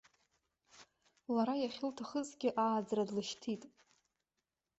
[1.33, 3.63] Лара иахьылҭахызгьы ааӡара длышьҭит.